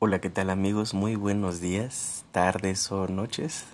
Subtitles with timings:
[0.00, 0.94] Hola, ¿qué tal amigos?
[0.94, 3.64] Muy buenos días, tardes o noches,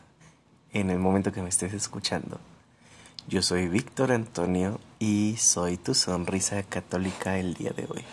[0.72, 2.40] en el momento que me estés escuchando.
[3.29, 8.05] Yo soy Víctor Antonio y soy tu sonrisa católica el día de hoy.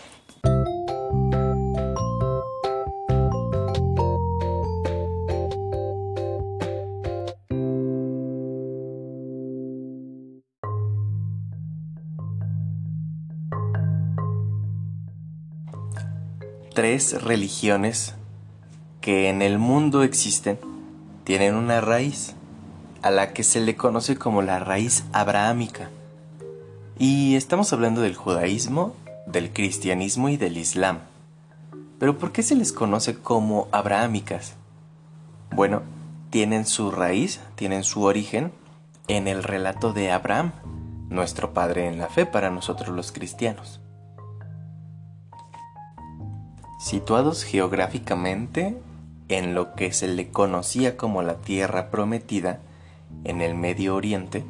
[16.73, 18.15] Tres religiones
[19.01, 20.57] que en el mundo existen
[21.23, 22.35] tienen una raíz
[23.01, 25.89] a la que se le conoce como la raíz abrahámica.
[26.97, 28.95] Y estamos hablando del judaísmo,
[29.25, 30.99] del cristianismo y del islam.
[31.99, 34.55] Pero ¿por qué se les conoce como abrahámicas?
[35.51, 35.81] Bueno,
[36.29, 38.51] tienen su raíz, tienen su origen
[39.07, 40.53] en el relato de Abraham,
[41.09, 43.81] nuestro padre en la fe para nosotros los cristianos.
[46.81, 48.75] Situados geográficamente
[49.27, 52.59] en lo que se le conocía como la Tierra Prometida,
[53.23, 54.43] en el Medio Oriente,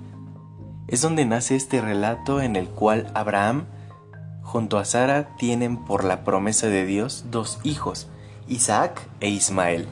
[0.88, 3.66] es donde nace este relato en el cual Abraham
[4.44, 8.08] junto a Sara tienen por la promesa de Dios dos hijos,
[8.48, 9.90] Isaac e Ismael,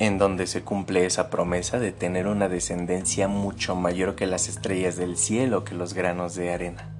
[0.00, 4.96] en donde se cumple esa promesa de tener una descendencia mucho mayor que las estrellas
[4.96, 6.90] del cielo, que los granos de arena.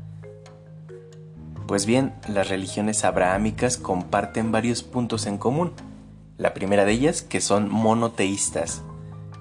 [1.75, 5.73] Pues bien, las religiones abrahámicas comparten varios puntos en común.
[6.39, 8.85] La primera de ellas que son monoteístas.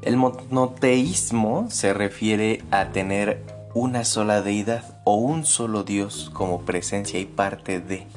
[0.01, 3.43] El monoteísmo se refiere a tener
[3.75, 8.07] una sola deidad o un solo Dios como presencia y parte de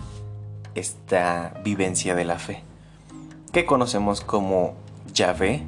[0.75, 2.63] esta vivencia de la fe,
[3.53, 4.77] que conocemos como
[5.13, 5.63] Yahvé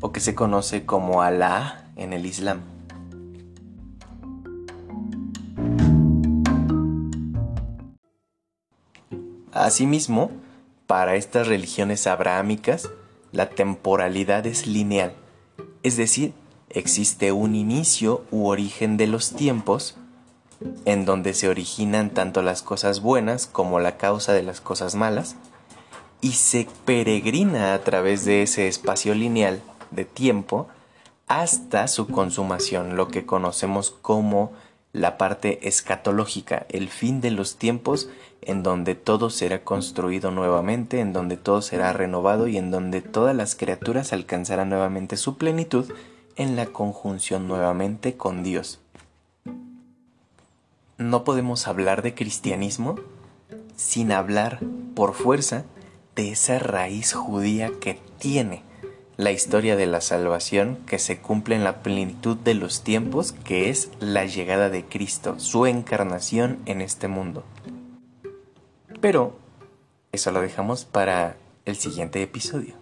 [0.00, 2.62] o que se conoce como Alá en el Islam.
[9.52, 10.30] Asimismo,
[10.86, 12.90] para estas religiones abrahámicas,
[13.32, 15.14] la temporalidad es lineal,
[15.82, 16.32] es decir,
[16.70, 19.96] existe un inicio u origen de los tiempos
[20.84, 25.36] en donde se originan tanto las cosas buenas como la causa de las cosas malas,
[26.20, 29.60] y se peregrina a través de ese espacio lineal
[29.90, 30.68] de tiempo
[31.26, 34.52] hasta su consumación, lo que conocemos como
[34.92, 38.08] la parte escatológica, el fin de los tiempos
[38.42, 43.34] en donde todo será construido nuevamente, en donde todo será renovado y en donde todas
[43.34, 45.90] las criaturas alcanzarán nuevamente su plenitud
[46.36, 48.80] en la conjunción nuevamente con Dios.
[50.98, 52.96] No podemos hablar de cristianismo
[53.76, 54.60] sin hablar
[54.94, 55.64] por fuerza
[56.14, 58.62] de esa raíz judía que tiene
[59.16, 63.68] la historia de la salvación que se cumple en la plenitud de los tiempos, que
[63.68, 67.44] es la llegada de Cristo, su encarnación en este mundo.
[69.00, 69.38] Pero
[70.12, 72.81] eso lo dejamos para el siguiente episodio.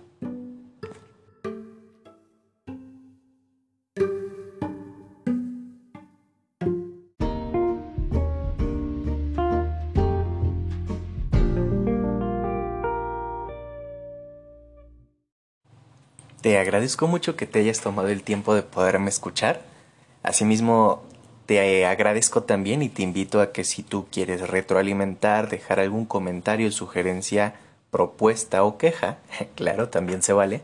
[16.41, 19.61] Te agradezco mucho que te hayas tomado el tiempo de poderme escuchar.
[20.23, 21.03] Asimismo,
[21.45, 26.73] te agradezco también y te invito a que si tú quieres retroalimentar, dejar algún comentario,
[26.73, 27.57] sugerencia,
[27.91, 29.19] propuesta o queja,
[29.55, 30.63] claro, también se vale,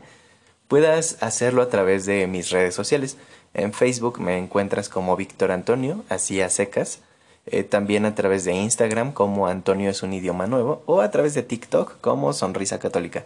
[0.67, 3.17] puedas hacerlo a través de mis redes sociales.
[3.53, 7.01] En Facebook me encuentras como Víctor Antonio, así a secas.
[7.45, 11.33] Eh, también a través de Instagram como Antonio es un idioma nuevo o a través
[11.33, 13.25] de TikTok como Sonrisa Católica.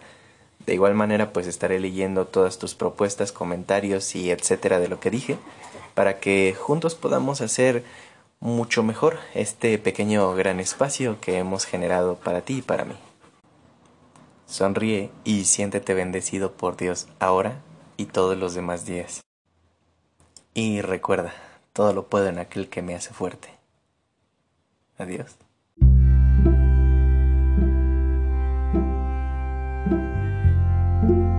[0.71, 5.09] De igual manera, pues estaré leyendo todas tus propuestas, comentarios y etcétera de lo que
[5.09, 5.37] dije,
[5.95, 7.83] para que juntos podamos hacer
[8.39, 12.95] mucho mejor este pequeño gran espacio que hemos generado para ti y para mí.
[14.45, 17.59] Sonríe y siéntete bendecido por Dios ahora
[17.97, 19.19] y todos los demás días.
[20.53, 21.33] Y recuerda,
[21.73, 23.49] todo lo puedo en aquel que me hace fuerte.
[24.97, 25.35] Adiós.
[31.01, 31.31] Música